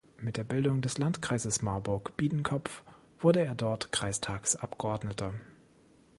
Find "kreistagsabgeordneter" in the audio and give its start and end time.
3.91-5.35